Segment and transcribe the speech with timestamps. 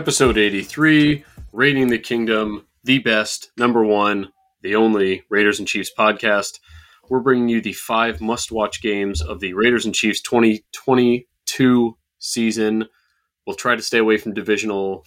[0.00, 1.22] Episode 83
[1.52, 6.58] Rating the Kingdom, the best, number one, the only Raiders and Chiefs podcast.
[7.10, 12.86] We're bringing you the five must watch games of the Raiders and Chiefs 2022 season.
[13.46, 15.04] We'll try to stay away from divisional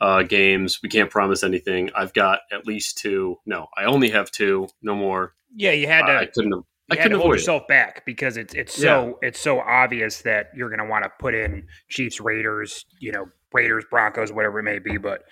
[0.00, 0.80] uh, games.
[0.82, 1.90] We can't promise anything.
[1.94, 3.36] I've got at least two.
[3.44, 4.66] No, I only have two.
[4.80, 5.34] No more.
[5.54, 6.16] Yeah, you had to.
[6.16, 6.64] I couldn't have.
[6.92, 7.40] You I had to couldn't hold avoid it.
[7.40, 11.10] yourself back because it's it's so it's so obvious that you're going to want to
[11.18, 14.96] put in Chiefs, Raiders, you know, Raiders, Broncos, whatever it may be.
[14.98, 15.22] But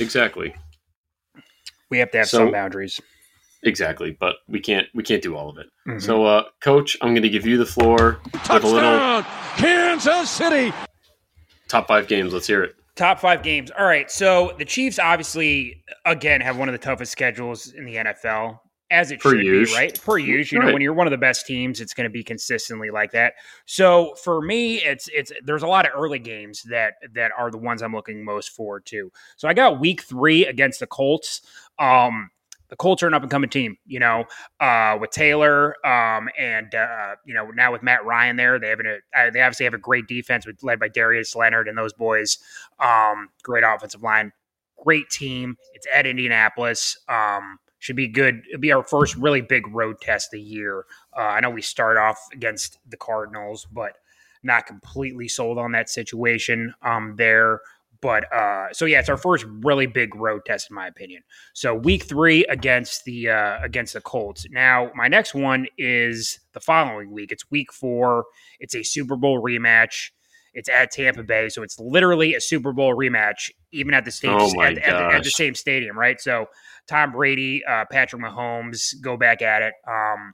[0.00, 0.54] Exactly.
[1.90, 3.00] we have to have So- some boundaries.
[3.62, 4.16] Exactly.
[4.18, 4.86] But we can't.
[4.94, 5.66] We can't do all of it.
[5.86, 6.00] Mhm.
[6.00, 9.24] So, uh, Coach, I'm going to give you the floor with a little Touchdown,
[9.58, 10.72] Kansas City.
[11.68, 12.32] top five games.
[12.32, 12.74] Let's hear it.
[12.96, 13.70] Top five games.
[13.78, 14.10] All right.
[14.10, 19.10] So the Chiefs obviously, again, have one of the toughest schedules in the NFL, as
[19.10, 19.70] it Per should use.
[19.70, 20.00] be, right?
[20.02, 20.50] Per use.
[20.50, 23.12] You know, when you're one of the best teams, it's going to be consistently like
[23.12, 23.34] that.
[23.66, 27.58] So for me, it's it's there's a lot of early games that that are the
[27.58, 29.10] ones I'm looking most forward to.
[29.36, 31.42] So I got Week Three against the Colts.
[31.78, 32.30] Um,
[32.68, 34.24] the Colts are an up and coming team, you know,
[34.60, 38.80] uh, with Taylor, um, and uh, you know now with Matt Ryan there, they have
[38.80, 41.92] an, uh, they obviously have a great defense with led by Darius Leonard and those
[41.92, 42.38] boys.
[42.78, 44.32] Um, great offensive line,
[44.82, 45.56] great team.
[45.74, 46.96] It's at Indianapolis.
[47.08, 48.42] Um, should be good.
[48.48, 50.84] It'll be our first really big road test of the year.
[51.16, 53.94] Uh, I know we start off against the Cardinals, but
[54.42, 57.60] not completely sold on that situation um, there.
[58.00, 61.22] But uh, so yeah, it's our first really big road test in my opinion.
[61.52, 64.46] So week three against the uh, against the Colts.
[64.50, 67.30] Now my next one is the following week.
[67.30, 68.24] It's week four.
[68.58, 70.10] It's a Super Bowl rematch.
[70.52, 74.30] It's at Tampa Bay, so it's literally a Super Bowl rematch, even at the stage
[74.32, 76.20] Oh at, at the- at the same stadium, right?
[76.20, 76.46] So
[76.88, 79.74] Tom Brady, uh, Patrick Mahomes go back at it.
[79.86, 80.32] Um,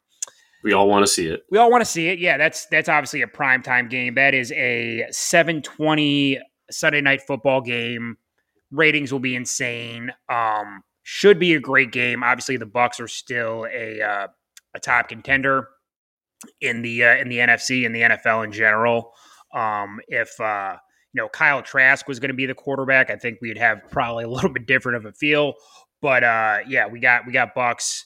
[0.64, 1.42] We all want to see it.
[1.50, 2.18] we all want to see it.
[2.18, 4.14] Yeah, that's that's obviously a prime time game.
[4.14, 6.40] That is a 720
[6.70, 8.16] Sunday night football game.
[8.70, 10.12] Ratings will be insane.
[10.28, 12.22] Um, should be a great game.
[12.24, 14.26] Obviously, the Bucks are still a uh,
[14.74, 15.68] a top contender
[16.60, 19.12] in the uh, in the NFC and the NFL in general.
[19.56, 20.76] Um, if uh,
[21.12, 24.24] you know Kyle Trask was going to be the quarterback, I think we'd have probably
[24.24, 25.54] a little bit different of a feel.
[26.02, 28.04] But uh, yeah, we got we got Bucks,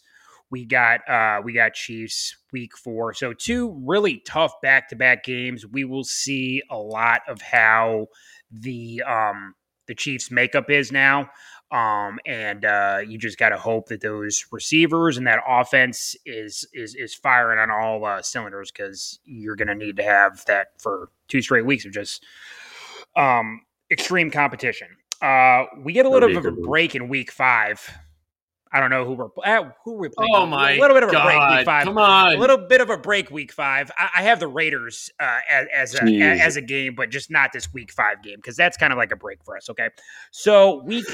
[0.50, 3.14] we got uh, we got Chiefs week four.
[3.14, 5.66] So two really tough back to back games.
[5.66, 8.06] We will see a lot of how
[8.50, 9.54] the um,
[9.86, 11.30] the Chiefs makeup is now.
[11.72, 16.66] Um, and uh, you just got to hope that those receivers and that offense is
[16.72, 20.68] is is firing on all uh, cylinders because you're going to need to have that
[20.78, 22.24] for two straight weeks of just
[23.16, 23.60] um,
[23.90, 24.88] extreme competition.
[25.22, 27.88] Uh, we get a little bit of a break in week five.
[28.72, 30.30] I don't know who we're uh, who we're playing.
[30.34, 31.24] Oh my a little bit of a God.
[31.24, 31.84] break week five.
[31.84, 32.34] Come on.
[32.34, 33.90] A little bit of a break week five.
[33.98, 37.52] I, I have the Raiders uh, as as a, as a game, but just not
[37.52, 39.68] this week five game because that's kind of like a break for us.
[39.70, 39.88] Okay,
[40.30, 41.04] so week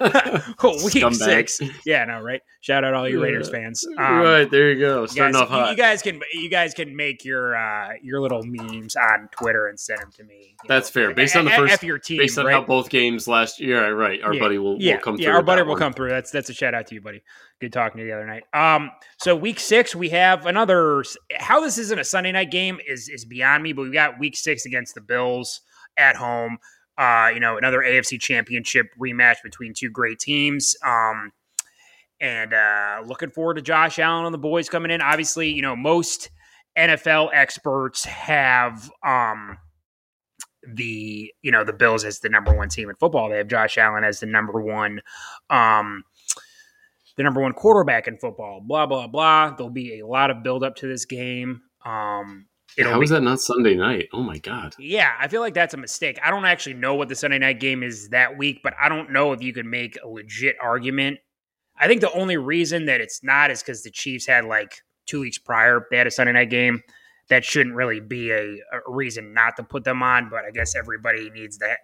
[0.00, 1.50] week Scumbags.
[1.50, 1.60] six.
[1.84, 2.40] Yeah, no, right.
[2.60, 3.86] Shout out all you Raiders fans.
[3.86, 5.02] Um, right there you go.
[5.02, 5.70] you Starting guys, off hot.
[5.70, 9.78] you guys can you guys can make your uh, your little memes on Twitter and
[9.78, 10.54] send them to me.
[10.66, 11.02] That's know.
[11.02, 11.14] fair.
[11.14, 12.52] Based on the first- F your team, Based on right?
[12.54, 14.20] how both games last year, right?
[14.22, 14.40] Our Yeah.
[14.40, 15.34] buddy will, yeah, will come yeah, through.
[15.36, 15.78] our buddy will one.
[15.78, 16.10] come through.
[16.10, 17.22] That's that's a shout out to you, buddy.
[17.60, 18.44] Good talking to you the other night.
[18.54, 21.02] Um, so week six we have another.
[21.38, 24.36] How this isn't a Sunday night game is is beyond me, but we got week
[24.36, 25.60] six against the Bills
[25.96, 26.58] at home.
[26.98, 30.74] Uh, you know, another AFC Championship rematch between two great teams.
[30.84, 31.30] Um,
[32.20, 35.00] and uh, looking forward to Josh Allen and the boys coming in.
[35.00, 36.30] Obviously, you know most
[36.76, 39.58] NFL experts have um
[40.74, 43.30] the you know the Bills as the number one team in football.
[43.30, 45.00] They have Josh Allen as the number one
[45.50, 46.04] um
[47.16, 48.60] the number one quarterback in football.
[48.64, 49.50] Blah blah blah.
[49.50, 51.62] There'll be a lot of build up to this game.
[51.84, 52.46] Um
[52.86, 54.08] How is that not Sunday night?
[54.12, 54.74] Oh my god.
[54.78, 56.18] yeah, I feel like that's a mistake.
[56.24, 59.10] I don't actually know what the Sunday night game is that week, but I don't
[59.10, 61.18] know if you could make a legit argument.
[61.80, 65.20] I think the only reason that it's not is because the Chiefs had like two
[65.20, 66.82] weeks prior, they had a Sunday night game.
[67.28, 70.74] That shouldn't really be a, a reason not to put them on, but I guess
[70.74, 71.78] everybody needs that.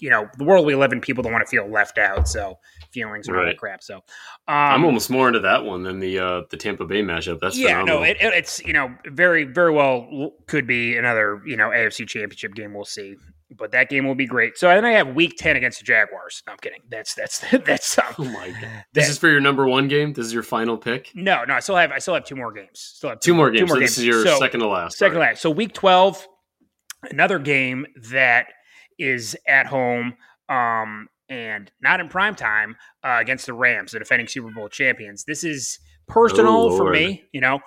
[0.00, 2.58] You know, the world we live in, people don't want to feel left out, so
[2.92, 3.56] feelings are all Right.
[3.56, 3.82] crap.
[3.82, 4.02] So, um,
[4.48, 7.38] I'm almost more into that one than the uh, the Tampa Bay matchup.
[7.40, 7.98] That's yeah, phenomenal.
[8.00, 12.06] no, it, it- it's you know very very well could be another you know AFC
[12.08, 12.72] Championship game.
[12.74, 13.16] We'll see,
[13.56, 14.56] but that game will be great.
[14.58, 16.42] So then I have Week Ten against the Jaguars.
[16.46, 16.80] No, I'm kidding.
[16.90, 18.84] That's that's that's um, oh my god.
[18.94, 20.12] This is for your number one game.
[20.14, 21.10] This is your final pick.
[21.14, 21.54] no no.
[21.54, 22.80] I still have I still have two more games.
[22.80, 23.68] Still have Two more games.
[23.68, 24.96] more so this is your So, second to last.
[24.98, 25.28] Second All right.
[25.30, 25.42] last.
[25.42, 26.26] So Week Twelve,
[27.10, 28.46] another game that
[29.00, 30.14] is at home.
[30.48, 35.24] Um, and not in prime time uh, against the Rams, the defending Super Bowl champions.
[35.24, 37.24] This is personal Oh, for me.
[37.32, 37.60] You know,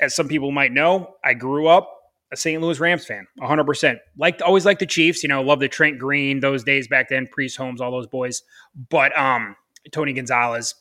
[0.00, 1.88] as some people might know, I grew up
[2.32, 2.60] a St.
[2.60, 3.98] Louis Rams fan, 100%.
[4.18, 7.28] Like always like the Chiefs, you know, love the Trent Green those days back then,
[7.28, 8.42] Priest Holmes, all those boys.
[8.90, 9.54] But um
[9.92, 10.74] Tony Gonzalez.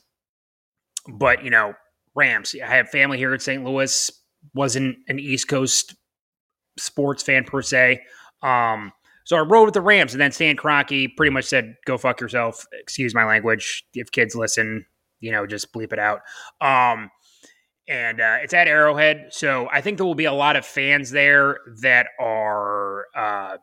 [1.07, 1.73] But, you know,
[2.15, 2.55] Rams.
[2.61, 3.63] I have family here in St.
[3.63, 4.11] Louis.
[4.55, 5.95] Wasn't an East Coast
[6.77, 8.01] sports fan per se.
[8.41, 8.91] Um
[9.27, 12.21] so I rode with the Rams, and then Stan Kroenke pretty much said, "Go fuck
[12.21, 13.83] yourself." Excuse my language.
[13.93, 14.85] If kids listen,
[15.19, 16.21] you know, just bleep it out.
[16.61, 17.11] Um,
[17.89, 21.11] and uh, it's at Arrowhead, so I think there will be a lot of fans
[21.11, 23.57] there that are uh,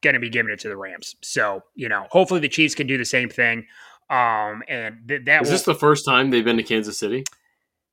[0.00, 1.16] going to be giving it to the Rams.
[1.22, 3.66] So you know, hopefully the Chiefs can do the same thing.
[4.08, 7.24] Um, and th- that is will, this the first time they've been to Kansas City?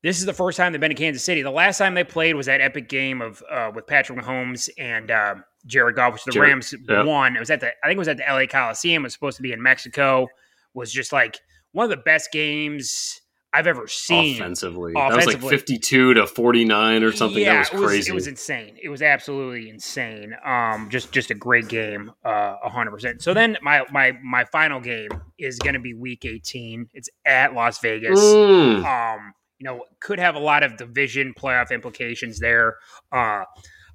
[0.04, 1.42] This is the first time they've been to Kansas City.
[1.42, 5.12] The last time they played was that epic game of uh, with Patrick Mahomes and
[5.12, 7.04] uh, Jared Goff, which the Jared, Rams yeah.
[7.04, 7.36] won.
[7.36, 9.04] It was at the I think it was at the LA Coliseum.
[9.04, 10.28] It was supposed to be in Mexico.
[10.74, 11.40] Was just like
[11.74, 13.22] one of the best games
[13.54, 14.36] I've ever seen.
[14.38, 14.94] Offensively.
[14.94, 17.44] That was like 52 to 49 or something.
[17.44, 18.12] Yeah, that was it crazy.
[18.12, 18.78] It was insane.
[18.82, 20.34] It was absolutely insane.
[20.46, 23.22] Um, just just a great game, uh, hundred percent.
[23.22, 26.90] So then my my my final game is going to be Week 18.
[26.94, 28.86] It's at Las Vegas Mm.
[28.86, 32.78] um, you know, could have a lot of division playoff implications there.
[33.12, 33.44] Uh,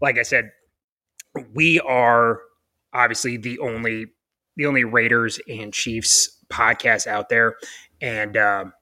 [0.00, 0.52] like I said,
[1.54, 2.38] we are
[2.92, 4.06] obviously the only
[4.54, 7.56] the only Raiders and Chiefs podcast out there,
[8.00, 8.74] and um,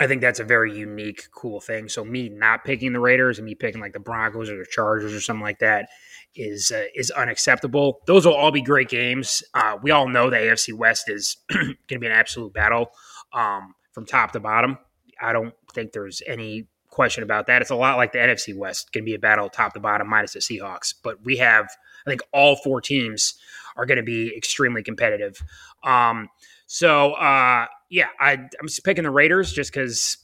[0.00, 1.90] I think that's a very unique, cool thing.
[1.90, 5.12] So me not picking the Raiders and me picking like the Broncos or the Chargers
[5.12, 5.90] or something like that
[6.34, 8.00] is uh, is unacceptable.
[8.06, 9.42] Those will all be great games.
[9.52, 12.90] Uh, we all know the AFC West is going to be an absolute battle
[13.34, 14.78] um, from top to bottom.
[15.22, 17.62] I don't think there's any question about that.
[17.62, 20.08] It's a lot like the NFC West, going to be a battle top to bottom
[20.08, 20.94] minus the Seahawks.
[21.02, 21.66] But we have,
[22.06, 23.34] I think, all four teams
[23.76, 25.42] are going to be extremely competitive.
[25.82, 26.28] Um,
[26.66, 30.18] so uh, yeah, I, I'm just picking the Raiders just because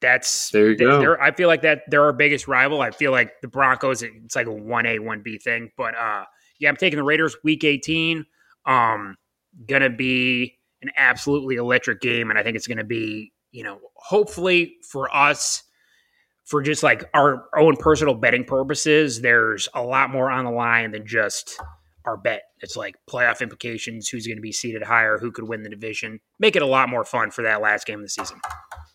[0.00, 1.16] that's There you go.
[1.20, 2.80] I feel like that they're our biggest rival.
[2.80, 5.70] I feel like the Broncos, it's like a one A one B thing.
[5.76, 6.24] But uh,
[6.58, 8.24] yeah, I'm taking the Raiders week 18.
[8.66, 9.16] Um,
[9.66, 14.76] gonna be an absolutely electric game, and I think it's gonna be you know hopefully
[14.90, 15.62] for us
[16.44, 20.90] for just like our own personal betting purposes, there's a lot more on the line
[20.90, 21.58] than just
[22.04, 22.42] our bet.
[22.60, 26.20] It's like playoff implications, who's going to be seated higher, who could win the division.
[26.38, 28.40] Make it a lot more fun for that last game of the season.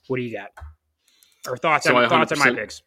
[0.08, 0.50] What do you got?
[1.48, 2.84] Or thoughts So on thoughts on my picks?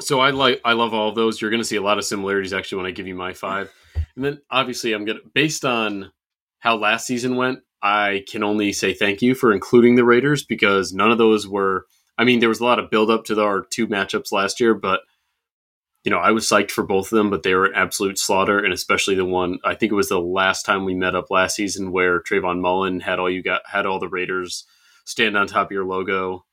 [0.00, 1.40] So I like I love all of those.
[1.40, 3.72] You're going to see a lot of similarities actually when I give you my five,
[4.16, 6.10] and then obviously I'm gonna based on
[6.58, 7.60] how last season went.
[7.86, 11.86] I can only say thank you for including the Raiders because none of those were.
[12.18, 14.74] I mean, there was a lot of build up to our two matchups last year,
[14.74, 15.00] but
[16.02, 18.58] you know I was psyched for both of them, but they were an absolute slaughter,
[18.58, 21.56] and especially the one I think it was the last time we met up last
[21.56, 24.64] season where Trayvon Mullen had all you got had all the Raiders
[25.04, 26.44] stand on top of your logo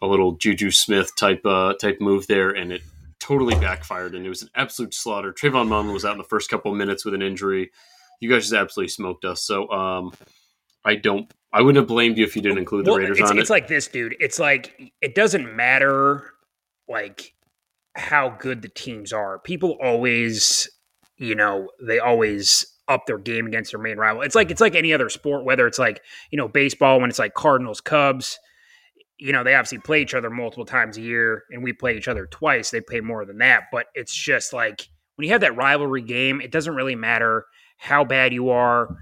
[0.00, 2.82] a little Juju Smith type uh, type move there, and it
[3.20, 5.32] totally backfired, and it was an absolute slaughter.
[5.32, 7.70] Trayvon Mullen was out in the first couple minutes with an injury.
[8.20, 9.42] You guys just absolutely smoked us.
[9.42, 10.12] So um,
[10.88, 11.32] I don't.
[11.52, 13.52] I wouldn't have blamed you if you didn't include the Raiders it's, on it's it.
[13.52, 14.16] like this, dude.
[14.20, 16.32] It's like it doesn't matter
[16.88, 17.34] like
[17.94, 19.38] how good the teams are.
[19.38, 20.68] People always,
[21.18, 24.22] you know, they always up their game against their main rival.
[24.22, 27.18] It's like it's like any other sport, whether it's like, you know, baseball when it's
[27.18, 28.38] like Cardinals, Cubs,
[29.18, 32.08] you know, they obviously play each other multiple times a year and we play each
[32.08, 32.70] other twice.
[32.70, 33.64] They play more than that.
[33.70, 37.44] But it's just like when you have that rivalry game, it doesn't really matter
[37.76, 38.96] how bad you are,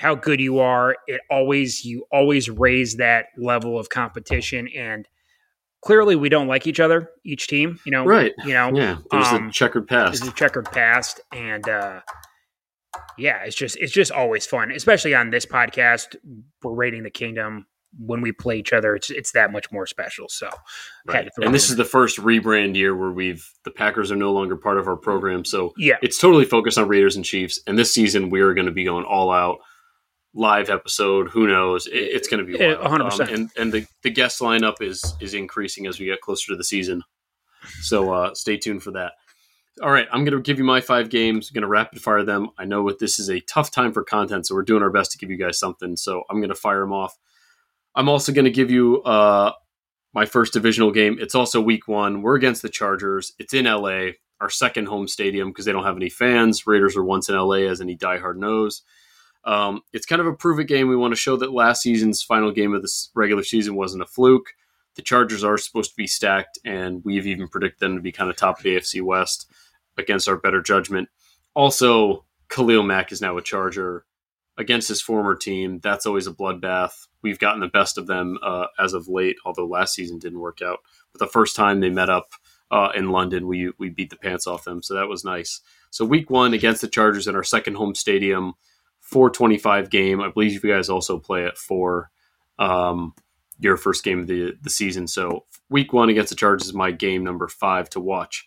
[0.00, 0.96] how good you are.
[1.06, 5.06] It always you always raise that level of competition and
[5.82, 8.06] clearly we don't like each other, each team, you know.
[8.06, 8.32] right.
[8.46, 8.96] You know, Yeah.
[9.10, 10.32] There's um, a checkered past it's past.
[10.32, 12.00] a checkered past and uh
[13.18, 16.16] yeah it's just it's just always fun especially on this podcast
[16.62, 17.66] we're rating the kingdom
[17.98, 20.48] when we play each other it's it's that much more special so
[21.06, 21.28] Right.
[21.42, 24.56] And this in is the first rebrand year where we've the Packers are no longer
[24.56, 27.60] part of our program, so yeah it's totally focused on Raiders and Chiefs.
[27.66, 29.58] And this season, we are going to be going all out
[30.34, 31.28] live episode.
[31.28, 31.86] Who knows?
[31.86, 32.80] It, it's going to be wild.
[32.80, 33.20] 100%.
[33.20, 36.56] Um, and and the, the guest lineup is is increasing as we get closer to
[36.56, 37.02] the season.
[37.80, 39.12] So uh, stay tuned for that.
[39.82, 41.50] All right, I'm going to give you my five games.
[41.50, 42.50] going to rapid fire them.
[42.58, 45.12] I know what this is a tough time for content, so we're doing our best
[45.12, 45.96] to give you guys something.
[45.96, 47.16] So I'm going to fire them off.
[47.94, 49.52] I'm also going to give you uh,
[50.12, 51.18] my first divisional game.
[51.20, 52.20] It's also week one.
[52.20, 53.32] We're against the Chargers.
[53.38, 54.10] It's in LA,
[54.40, 56.66] our second home stadium because they don't have any fans.
[56.66, 58.82] Raiders are once in LA, as any diehard knows.
[59.44, 60.88] Um, it's kind of a prove it game.
[60.88, 64.06] We want to show that last season's final game of the regular season wasn't a
[64.06, 64.54] fluke.
[64.96, 68.28] The Chargers are supposed to be stacked, and we've even predicted them to be kind
[68.28, 69.50] of top of the AFC West
[69.96, 71.08] against our better judgment.
[71.54, 74.04] Also, Khalil Mack is now a Charger
[74.58, 75.80] against his former team.
[75.80, 77.06] That's always a bloodbath.
[77.22, 80.60] We've gotten the best of them uh, as of late, although last season didn't work
[80.60, 80.80] out.
[81.12, 82.32] But the first time they met up
[82.70, 83.46] uh, in London.
[83.46, 85.60] We we beat the pants off them, so that was nice.
[85.90, 88.54] So week one against the Chargers in our second home stadium,
[89.10, 90.20] four twenty five game.
[90.20, 92.10] I believe you guys also play at four.
[92.58, 93.14] Um,
[93.58, 95.06] your first game of the the season.
[95.06, 98.46] So week one against the Chargers is my game number five to watch.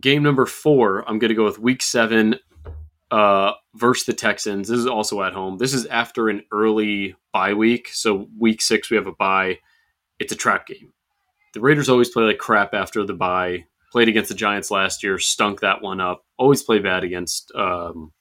[0.00, 2.36] Game number four, I'm going to go with week seven
[3.10, 4.68] uh, versus the Texans.
[4.68, 5.58] This is also at home.
[5.58, 7.88] This is after an early bye week.
[7.92, 9.58] So week six, we have a bye.
[10.18, 10.92] It's a trap game.
[11.52, 13.66] The Raiders always play like crap after the bye.
[13.92, 16.24] Played against the Giants last year, stunk that one up.
[16.38, 18.12] Always play bad against um,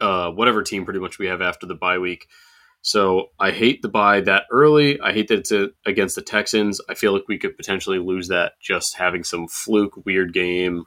[0.00, 2.26] uh, whatever team pretty much we have after the bye week.
[2.82, 5.00] So I hate the bye that early.
[5.00, 6.80] I hate that it's a, against the Texans.
[6.88, 10.84] I feel like we could potentially lose that just having some fluke weird game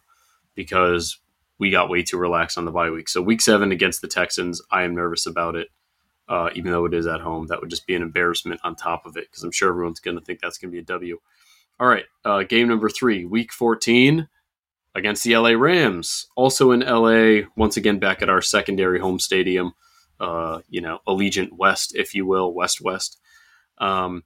[0.56, 1.20] because
[1.58, 3.08] we got way too relaxed on the bye week.
[3.08, 5.70] So week seven against the Texans, I am nervous about it.
[6.28, 9.06] Uh, even though it is at home, that would just be an embarrassment on top
[9.06, 11.20] of it because I'm sure everyone's going to think that's going to be a W.
[11.80, 14.28] All right, uh, game number three, week 14
[14.96, 17.48] against the LA Rams, also in LA.
[17.56, 19.74] Once again, back at our secondary home stadium,
[20.20, 23.20] uh, you know, Allegiant West, if you will, West West.
[23.78, 24.24] Um,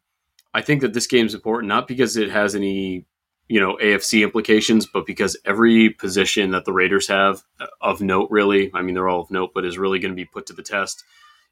[0.53, 3.05] I think that this game is important not because it has any
[3.47, 8.29] you know AFC implications, but because every position that the Raiders have uh, of note,
[8.29, 10.53] really, I mean they're all of note, but is really going to be put to
[10.53, 11.03] the test.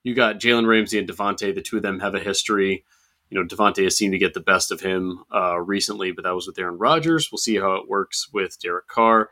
[0.04, 2.86] You got Jalen Ramsey and Davante; the two of them have a history.
[3.29, 6.36] You know, Davante has seemed to get the best of him uh, recently, but that
[6.36, 7.29] was with Aaron Rodgers.
[7.31, 9.29] We'll see how it works with Derek Carr.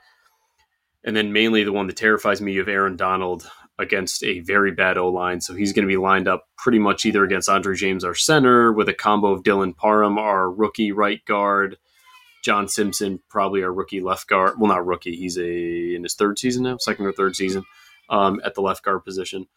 [1.04, 4.98] And then mainly the one that terrifies me of Aaron Donald against a very bad
[4.98, 5.42] O line.
[5.42, 8.74] So he's going to be lined up pretty much either against Andre James, our center,
[8.74, 11.78] with a combo of Dylan Parham, our rookie right guard,
[12.44, 14.54] John Simpson, probably our rookie left guard.
[14.58, 15.16] Well, not rookie.
[15.16, 17.64] He's a in his third season now, second or third season
[18.10, 19.48] um, at the left guard position.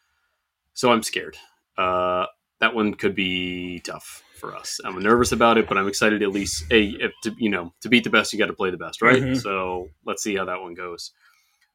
[0.75, 1.37] So I'm scared.
[1.77, 2.27] Uh,
[2.61, 4.81] that one could be tough for us.
[4.85, 6.65] I'm nervous about it, but I'm excited at least.
[6.71, 9.03] A, if to, you know, to beat the best, you got to play the best,
[9.03, 9.23] right?
[9.23, 9.35] Mm-hmm.
[9.35, 11.13] So let's see how that one goes.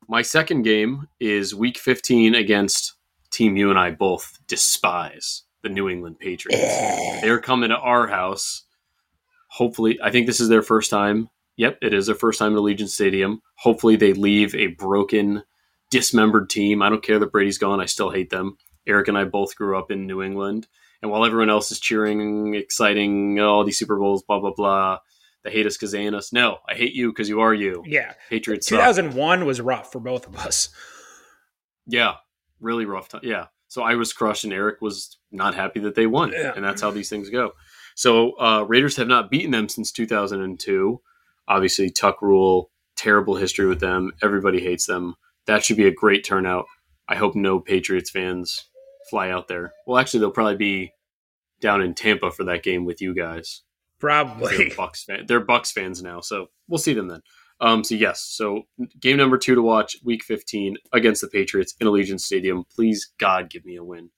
[0.07, 2.93] My second game is Week 15 against
[3.31, 7.21] team you and I both despise, the New England Patriots.
[7.21, 8.63] They're coming to our house
[9.53, 11.29] hopefully, I think this is their first time.
[11.57, 13.41] Yep, it is their first time at Allegiant Stadium.
[13.57, 15.43] Hopefully, they leave a broken,
[15.91, 16.81] dismembered team.
[16.81, 17.79] I don't care that Brady's gone.
[17.79, 18.57] I still hate them.
[18.87, 20.67] Eric and I both grew up in New England.
[21.01, 24.99] And while everyone else is cheering, exciting, all oh, these Super Bowls, blah, blah, blah,
[25.43, 26.31] they hate us because they ain't us.
[26.31, 27.83] No, I hate you because you are you.
[27.85, 28.13] Yeah.
[28.29, 28.67] Patriots.
[28.67, 29.45] 2001 suck.
[29.45, 30.69] was rough for both of us.
[31.85, 32.15] Yeah,
[32.61, 33.21] really rough time.
[33.23, 33.47] Yeah.
[33.67, 36.31] So I was crushed and Eric was not happy that they won.
[36.31, 36.53] Yeah.
[36.55, 37.51] And that's how these things go.
[37.95, 41.01] So uh, Raiders have not beaten them since 2002.
[41.47, 44.13] Obviously, Tuck Rule, terrible history with them.
[44.21, 45.15] Everybody hates them.
[45.47, 46.65] That should be a great turnout.
[47.09, 48.69] I hope no Patriots fans
[49.09, 49.73] fly out there.
[49.85, 50.93] Well, actually, they'll probably be
[51.61, 53.61] down in Tampa for that game with you guys.
[53.99, 54.57] Probably.
[54.57, 57.21] They're Bucks, fan- they're Bucks fans now, so we'll see them then.
[57.61, 58.63] Um, so yes, so
[58.99, 62.65] game number two to watch, week 15 against the Patriots in Allegiant Stadium.
[62.75, 64.09] Please, God, give me a win.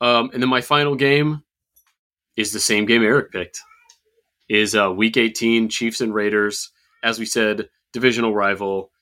[0.00, 1.42] Um, and then my final game,
[2.36, 3.60] is the same game Eric picked.
[4.48, 6.70] Is uh, Week 18 Chiefs and Raiders.
[7.02, 8.92] As we said, divisional rival.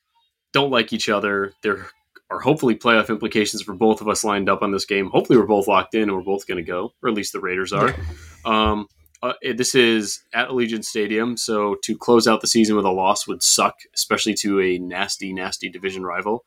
[0.52, 1.52] Don't like each other.
[1.62, 1.88] There
[2.30, 5.10] are hopefully playoff implications for both of us lined up on this game.
[5.10, 7.40] Hopefully, we're both locked in and we're both going to go, or at least the
[7.40, 7.94] Raiders are.
[8.44, 8.88] Um,
[9.22, 13.26] uh, this is at Allegiant Stadium, so to close out the season with a loss
[13.26, 16.44] would suck, especially to a nasty, nasty division rival.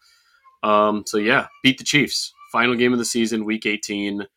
[0.62, 2.34] Um, so yeah, beat the Chiefs.
[2.52, 4.28] Final game of the season, Week 18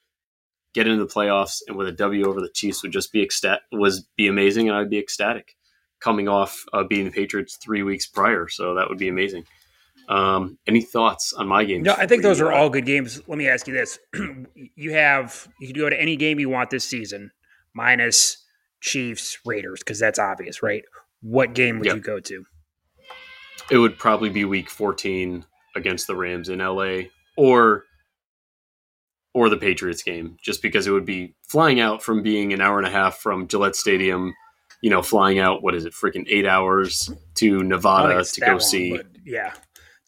[0.74, 3.62] get into the playoffs and with a W over the Chiefs would just be ecstatic,
[3.72, 5.56] was be amazing, and I'd be ecstatic
[6.00, 8.48] coming off uh, beating the Patriots three weeks prior.
[8.48, 9.44] So that would be amazing.
[10.10, 11.82] Um, any thoughts on my game?
[11.82, 13.22] No, I think those are all good games.
[13.28, 13.98] Let me ask you this:
[14.74, 17.30] you have you can go to any game you want this season,
[17.74, 18.44] minus
[18.80, 20.82] Chiefs Raiders, because that's obvious, right?
[21.22, 21.94] What game would yep.
[21.94, 22.44] you go to?
[23.70, 25.44] It would probably be Week 14
[25.76, 27.02] against the Rams in LA,
[27.36, 27.84] or
[29.32, 32.78] or the Patriots game, just because it would be flying out from being an hour
[32.78, 34.34] and a half from Gillette Stadium,
[34.82, 38.60] you know, flying out what is it, freaking eight hours to Nevada to go long,
[38.60, 39.00] see.
[39.24, 39.52] Yeah,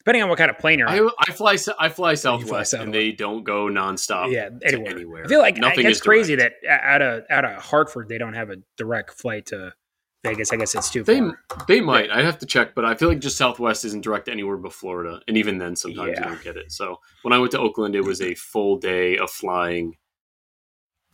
[0.03, 1.57] depending on what kind of plane you're I, I fly.
[1.79, 4.31] I fly Southwest, fly and they don't go nonstop.
[4.31, 4.91] Yeah, anywhere.
[4.91, 5.25] anywhere.
[5.25, 5.85] I feel like nothing.
[5.85, 6.63] It's crazy direct.
[6.63, 9.73] that out of out of Hartford they don't have a direct flight to
[10.23, 10.51] Vegas.
[10.51, 11.37] I guess it's too they, far.
[11.67, 12.09] They might.
[12.09, 15.21] i have to check, but I feel like just Southwest isn't direct anywhere but Florida,
[15.27, 16.19] and even then, sometimes yeah.
[16.19, 16.71] you don't get it.
[16.71, 19.95] So when I went to Oakland, it was a full day of flying,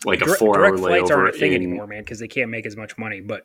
[0.04, 0.80] like a four-hour layover.
[0.80, 3.22] Flights aren't a thing in, anymore, man, because they can't make as much money.
[3.22, 3.44] But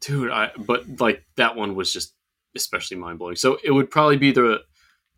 [0.00, 2.14] dude, I but like that one was just
[2.56, 3.36] especially mind blowing.
[3.36, 4.60] So it would probably be the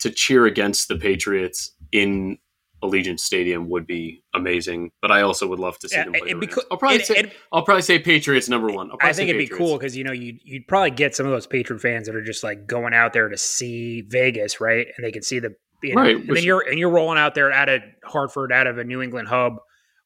[0.01, 2.39] to cheer against the Patriots in
[2.83, 4.91] Allegiant Stadium would be amazing.
[5.01, 6.29] But I also would love to see Yeah, them play.
[6.31, 8.91] it'd the cool- I'll probably it- say it- I'll probably say Patriots number one.
[9.01, 11.47] I think it'd be cool because you know you'd you'd probably get some of those
[11.47, 14.87] patron fans that are just like going out there to see Vegas, right?
[14.97, 17.19] And they can see the you know, Right, and which- then you're and you're rolling
[17.19, 19.57] out there out of Hartford, out of a New England hub,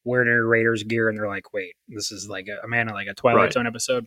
[0.05, 3.15] wearing your Raiders gear, and they're like, "Wait, this is like a, man like a
[3.15, 3.53] Twilight Right.
[3.53, 4.07] Zone episode."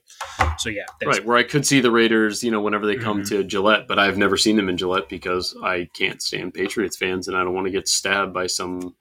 [0.57, 3.21] So yeah, that's- Right, where I could see the Raiders, you know, whenever they come
[3.21, 3.29] Mhm.
[3.29, 7.27] to Gillette, but I've never seen them in Gillette because I can't stand Patriots fans
[7.27, 8.95] and I don't want to get stabbed by some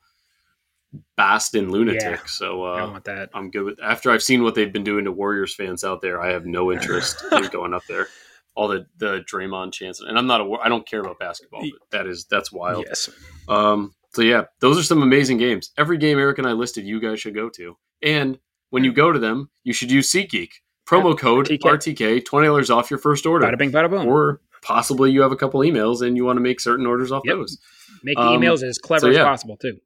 [1.16, 2.02] Boston lunatic.
[2.02, 2.18] Yeah.
[2.26, 3.30] So uh, that.
[3.34, 3.80] I'm good with.
[3.82, 6.72] After I've seen what they've been doing to Warriors fans out there, I have no
[6.72, 8.08] interest in going up there.
[8.56, 10.50] All the the Draymond chance, and I'm not a.
[10.62, 12.84] I don't care about basketball, but that is that's wild.
[12.88, 13.08] Yes,
[13.48, 15.70] Um, so yeah, those are some amazing games.
[15.78, 17.76] Every game Eric and I listed, you guys should go to.
[18.02, 18.38] And
[18.70, 20.50] when you go to them, you should use SeatGeek.
[20.88, 21.60] Promo code RTK.
[21.60, 23.46] RTK, twenty dollars off your first order.
[23.46, 24.06] bada bing, bada boom.
[24.08, 27.22] Or possibly you have a couple emails and you want to make certain orders off
[27.24, 27.36] Yep.
[27.36, 27.58] those.
[28.02, 29.20] Make the um, emails as clever so yeah.
[29.20, 29.78] as possible too.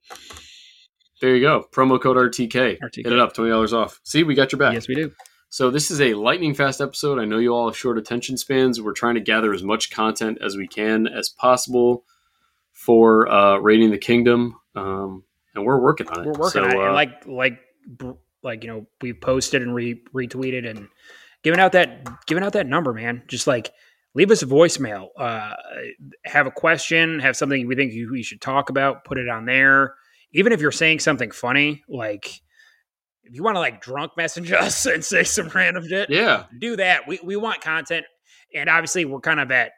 [1.21, 1.67] There you go.
[1.73, 2.79] Promo code RTK.
[2.81, 3.05] RTK.
[3.05, 4.01] Hit it up, twenty dollars off.
[4.05, 4.73] See, we got your back.
[4.75, 5.13] Yes, we do.
[5.51, 7.19] So this is a lightning fast episode.
[7.21, 8.81] I know you all have short attention spans.
[8.81, 12.05] We're trying to gather as much content as we can as possible
[12.85, 15.25] for uh, raiding the kingdom, um,
[15.55, 16.27] and we're working on it.
[16.27, 16.89] We're working So, on it.
[16.89, 17.59] uh, like like
[18.43, 20.89] like you know, we posted and re- retweeted and
[21.43, 23.23] giving out that giving out that number, man.
[23.29, 23.71] Just like
[24.15, 25.09] leave us a voicemail.
[25.19, 25.55] Uh,
[26.25, 29.45] have a question, have something we think you, we should talk about, put it on
[29.47, 29.95] there.
[30.33, 32.27] Even if you're saying something funny, like
[33.23, 36.77] if you want to like drunk message us and say some random shit, yeah, do
[36.77, 37.09] that.
[37.09, 38.05] We we want content,
[38.55, 39.73] and obviously we're kind of at.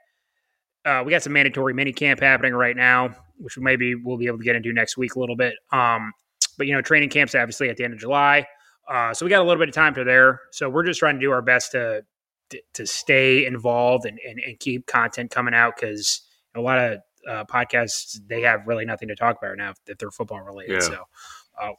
[0.87, 4.38] Uh, we got some mandatory mini camp happening right now, which maybe we'll be able
[4.38, 5.55] to get into next week a little bit.
[5.73, 6.12] Um,
[6.57, 8.47] but you know, training camps obviously at the end of July,
[8.88, 10.40] uh, so we got a little bit of time to there.
[10.52, 12.05] So we're just trying to do our best to
[12.75, 16.23] to, stay involved and, and and keep content coming out because
[16.55, 19.99] a lot of uh, podcasts they have really nothing to talk about right now if
[19.99, 20.75] they're football related.
[20.75, 20.88] Yeah.
[20.88, 21.05] So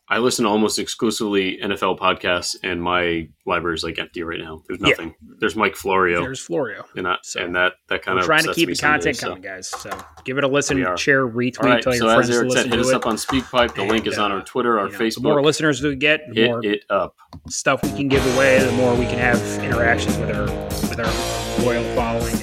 [0.10, 4.63] I listen to almost exclusively NFL podcasts, and my library is like empty right now.
[4.67, 4.89] There's Yeah.
[4.89, 5.15] nothing.
[5.39, 6.84] There's Mike Florio, there's Florio.
[6.95, 9.28] and that So, and that that kind of trying to keep the content days, so.
[9.28, 9.67] coming, guys.
[9.69, 9.91] So
[10.25, 11.84] give it a listen, share, retweet, right.
[11.84, 12.95] tell So your as friends to Eric said, hit us it.
[12.95, 13.75] up on SpeakPipe.
[13.75, 15.23] The And, link is on uh, our Twitter, our You know, The Facebook.
[15.23, 17.15] more listeners we get, the Hit more it up.
[17.47, 20.45] stuff we can give away, the more we can have interactions with our
[20.89, 22.36] with our loyal following.